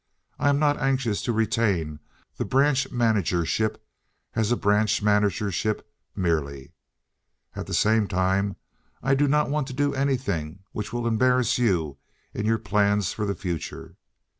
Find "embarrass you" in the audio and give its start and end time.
11.05-11.97